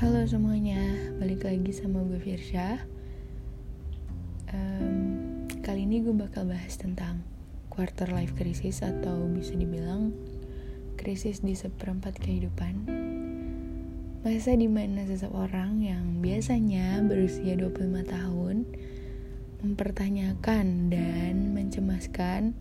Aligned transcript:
Halo 0.00 0.24
semuanya, 0.24 0.80
balik 1.20 1.44
lagi 1.44 1.76
sama 1.76 2.00
gue 2.08 2.16
Firsha. 2.16 2.80
Um, 4.48 5.44
kali 5.60 5.84
ini 5.84 6.00
gue 6.00 6.16
bakal 6.16 6.48
bahas 6.48 6.80
tentang 6.80 7.20
quarter 7.68 8.08
life 8.08 8.32
crisis 8.32 8.80
atau 8.80 9.28
bisa 9.28 9.52
dibilang 9.52 10.16
krisis 10.96 11.44
di 11.44 11.52
seperempat 11.52 12.16
kehidupan. 12.16 12.88
Masa 14.24 14.56
di 14.56 14.72
mana 14.72 15.04
seseorang 15.04 15.84
yang 15.84 16.24
biasanya 16.24 17.04
berusia 17.04 17.60
25 17.60 18.00
tahun 18.00 18.56
mempertanyakan 19.60 20.88
dan 20.88 21.52
mencemaskan 21.52 22.56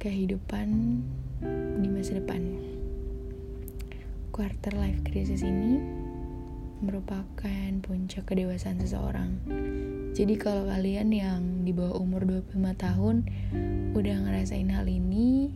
kehidupan 0.00 0.68
di 1.84 1.88
masa 1.92 2.16
depan. 2.16 2.56
Quarter 4.32 4.72
life 4.72 5.04
crisis 5.04 5.44
ini 5.44 6.08
merupakan 6.80 7.70
puncak 7.84 8.24
kedewasaan 8.28 8.80
seseorang. 8.80 9.36
Jadi 10.16 10.34
kalau 10.40 10.66
kalian 10.66 11.12
yang 11.12 11.40
di 11.62 11.70
bawah 11.70 12.00
umur 12.00 12.24
25 12.26 12.56
tahun 12.76 13.16
udah 13.94 14.16
ngerasain 14.26 14.68
hal 14.72 14.88
ini, 14.88 15.54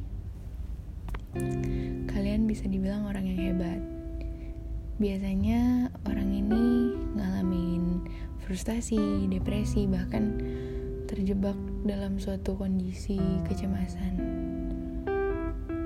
kalian 2.08 2.46
bisa 2.46 2.68
dibilang 2.70 3.08
orang 3.08 3.26
yang 3.26 3.40
hebat. 3.40 3.80
Biasanya 5.00 5.90
orang 6.06 6.30
ini 6.30 6.94
ngalamin 7.18 8.06
frustasi, 8.46 9.26
depresi, 9.26 9.90
bahkan 9.90 10.38
terjebak 11.10 11.56
dalam 11.82 12.20
suatu 12.22 12.54
kondisi 12.54 13.18
kecemasan. 13.48 14.14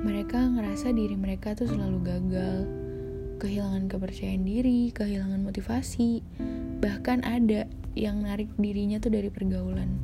Mereka 0.04 0.54
ngerasa 0.54 0.94
diri 0.94 1.16
mereka 1.18 1.56
tuh 1.58 1.66
selalu 1.66 1.98
gagal, 2.04 2.87
kehilangan 3.38 3.86
kepercayaan 3.86 4.42
diri, 4.42 4.90
kehilangan 4.90 5.46
motivasi, 5.46 6.20
bahkan 6.82 7.22
ada 7.22 7.70
yang 7.94 8.26
narik 8.26 8.50
dirinya 8.58 8.98
tuh 8.98 9.14
dari 9.14 9.30
pergaulan. 9.30 9.98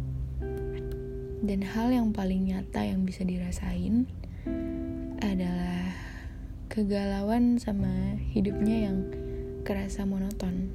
Dan 1.44 1.60
hal 1.60 1.92
yang 1.92 2.14
paling 2.14 2.48
nyata 2.48 2.86
yang 2.86 3.04
bisa 3.04 3.26
dirasain 3.26 4.08
adalah 5.20 5.92
kegalauan 6.72 7.60
sama 7.60 8.16
hidupnya 8.32 8.88
yang 8.88 9.04
kerasa 9.66 10.08
monoton. 10.08 10.72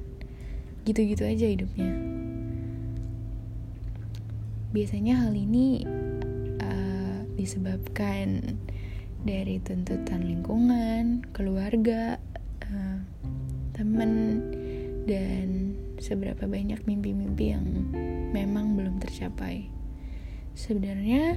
Gitu-gitu 0.86 1.26
aja 1.26 1.48
hidupnya. 1.50 1.90
Biasanya 4.70 5.26
hal 5.26 5.34
ini 5.34 5.82
uh, 6.62 7.26
disebabkan 7.34 8.54
dari 9.26 9.58
tuntutan 9.60 10.22
lingkungan, 10.24 11.26
keluarga, 11.34 12.22
temen 14.00 14.40
dan 15.04 15.76
seberapa 16.00 16.48
banyak 16.48 16.80
mimpi-mimpi 16.88 17.52
yang 17.52 17.68
memang 18.32 18.72
belum 18.72 18.96
tercapai. 18.96 19.68
Sebenarnya 20.56 21.36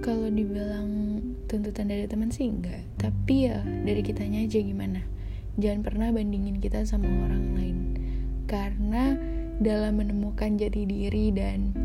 kalau 0.00 0.32
dibilang 0.32 1.20
tuntutan 1.52 1.92
dari 1.92 2.08
teman 2.08 2.32
sih 2.32 2.48
enggak, 2.48 2.80
tapi 2.96 3.52
ya 3.52 3.60
dari 3.60 4.00
kitanya 4.00 4.40
aja 4.40 4.56
gimana. 4.56 5.04
Jangan 5.60 5.84
pernah 5.84 6.08
bandingin 6.08 6.64
kita 6.64 6.80
sama 6.88 7.12
orang 7.28 7.52
lain. 7.52 7.78
Karena 8.48 9.20
dalam 9.60 10.00
menemukan 10.00 10.56
jati 10.56 10.88
diri 10.88 11.28
dan 11.28 11.76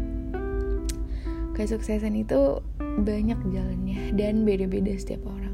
kesuksesan 1.52 2.16
itu 2.16 2.64
banyak 2.80 3.40
jalannya 3.52 4.16
dan 4.16 4.48
beda-beda 4.48 4.96
setiap 4.96 5.28
orang. 5.28 5.52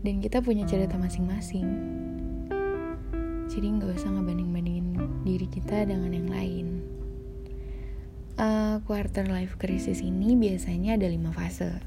Dan 0.00 0.24
kita 0.24 0.40
punya 0.40 0.64
cerita 0.64 0.96
masing-masing 0.96 1.96
jadi 3.46 3.66
nggak 3.78 4.02
usah 4.02 4.10
ngebanding-bandingin 4.10 4.98
diri 5.22 5.46
kita 5.46 5.86
dengan 5.86 6.10
yang 6.12 6.28
lain. 6.30 6.66
Uh, 8.36 8.84
quarter 8.84 9.24
life 9.24 9.56
crisis 9.56 10.04
ini 10.04 10.36
biasanya 10.36 11.00
ada 11.00 11.08
lima 11.08 11.32
fase. 11.32 11.80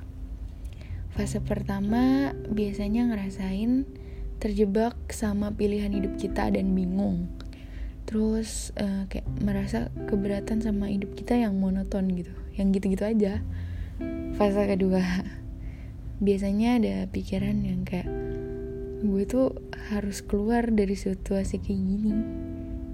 Fase 1.13 1.37
pertama 1.45 2.33
biasanya 2.49 3.05
ngerasain 3.11 3.85
terjebak 4.41 4.95
sama 5.13 5.53
pilihan 5.53 5.93
hidup 5.93 6.17
kita 6.17 6.49
dan 6.49 6.73
bingung. 6.73 7.29
Terus 8.09 8.73
uh, 8.81 9.05
kayak 9.05 9.29
merasa 9.45 9.93
keberatan 10.09 10.65
sama 10.65 10.89
hidup 10.89 11.13
kita 11.13 11.37
yang 11.37 11.59
monoton 11.61 12.09
gitu 12.17 12.33
yang 12.57 12.73
gitu-gitu 12.73 13.05
aja. 13.05 13.45
Fase 14.39 14.63
kedua 14.65 15.03
biasanya 16.25 16.81
ada 16.81 16.95
pikiran 17.07 17.61
yang 17.63 17.87
kayak 17.87 18.18
gue 18.99 19.23
tuh 19.23 19.55
harus 19.95 20.19
keluar 20.19 20.67
dari 20.67 20.91
situasi 20.91 21.63
kayak 21.63 21.79
gini. 21.79 22.15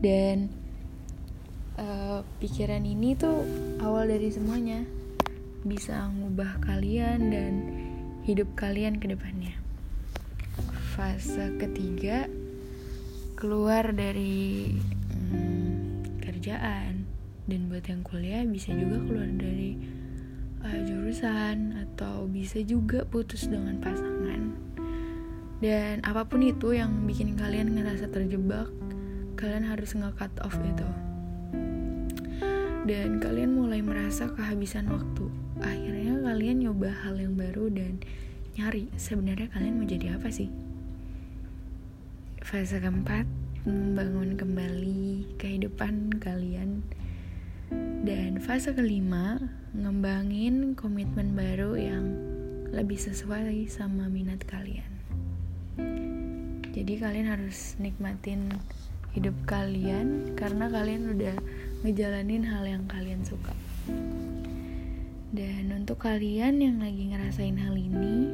Dan 0.05 0.53
uh, 1.81 2.21
pikiran 2.37 2.85
ini 2.85 3.17
tuh 3.17 3.41
awal 3.81 4.13
dari 4.13 4.29
semuanya. 4.29 4.85
Bisa 5.65 6.05
ngubah 6.13 6.61
kalian 6.61 7.33
dan 7.33 7.53
hidup 8.29 8.53
kalian 8.53 9.01
ke 9.01 9.09
depannya. 9.09 9.57
Fase 10.93 11.57
ketiga 11.57 12.29
keluar 13.33 13.89
dari 13.91 14.77
hmm, 15.09 16.21
kerjaan. 16.21 17.09
Dan 17.45 17.69
buat 17.69 17.85
yang 17.85 18.01
kuliah 18.01 18.41
bisa 18.45 18.73
juga 18.73 19.01
keluar 19.05 19.29
dari 19.37 19.77
uh, 20.65 20.79
jurusan 20.85 21.77
atau 21.77 22.25
bisa 22.25 22.61
juga 22.65 23.05
putus 23.05 23.45
dengan 23.45 23.77
pasangan 23.77 24.14
dan 25.63 26.03
apa 26.03 26.27
pun 26.27 26.43
itu 26.43 26.75
yang 26.75 27.07
bikin 27.07 27.39
kalian 27.39 27.71
ngerasa 27.71 28.11
terjebak 28.11 28.67
kalian 29.39 29.67
harus 29.67 29.95
nge-cut 29.95 30.31
off 30.43 30.55
itu. 30.59 30.89
Dan 32.85 33.17
kalian 33.17 33.55
mulai 33.55 33.81
merasa 33.81 34.29
kehabisan 34.31 34.91
waktu. 34.91 35.27
Akhirnya 35.59 36.21
kalian 36.21 36.63
nyoba 36.63 36.91
hal 37.03 37.17
yang 37.17 37.33
baru 37.33 37.71
dan 37.71 37.99
nyari 38.55 38.91
sebenarnya 38.95 39.51
kalian 39.51 39.75
mau 39.79 39.87
jadi 39.87 40.15
apa 40.15 40.29
sih? 40.29 40.51
Fase 42.45 42.77
keempat 42.77 43.25
membangun 43.65 44.37
kembali 44.37 45.35
kehidupan 45.41 46.21
kalian. 46.21 46.85
Dan 48.05 48.37
fase 48.37 48.71
kelima 48.77 49.41
ngembangin 49.73 50.77
komitmen 50.77 51.33
baru 51.33 51.73
yang 51.73 52.05
lebih 52.69 53.01
sesuai 53.01 53.65
sama 53.65 54.05
minat 54.07 54.45
kalian 54.45 54.94
jadi 56.75 56.99
kalian 56.99 57.31
harus 57.31 57.79
nikmatin 57.79 58.51
hidup 59.15 59.31
kalian 59.47 60.35
karena 60.35 60.67
kalian 60.67 61.15
udah 61.15 61.35
ngejalanin 61.87 62.43
hal 62.43 62.67
yang 62.67 62.83
kalian 62.91 63.23
suka. 63.23 63.55
Dan 65.31 65.71
untuk 65.71 66.03
kalian 66.03 66.59
yang 66.59 66.83
lagi 66.83 67.15
ngerasain 67.15 67.55
hal 67.55 67.79
ini 67.79 68.27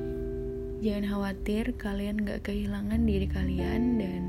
jangan 0.81 1.06
khawatir 1.06 1.78
kalian 1.78 2.25
gak 2.25 2.41
kehilangan 2.50 3.06
diri 3.06 3.29
kalian. 3.29 4.02
Dan 4.02 4.22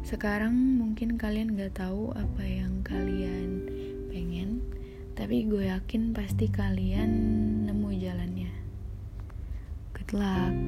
sekarang 0.00 0.56
mungkin 0.56 1.20
kalian 1.20 1.52
gak 1.52 1.76
tahu 1.76 2.16
apa 2.16 2.40
yang 2.48 2.80
kalian 2.80 3.68
pengen 4.08 4.64
tapi 5.12 5.44
gue 5.44 5.68
yakin 5.68 6.16
pasti 6.16 6.48
kalian 6.48 7.12
nemu 7.68 7.90
jalannya. 8.00 8.52
Good 9.92 10.16
luck 10.16 10.67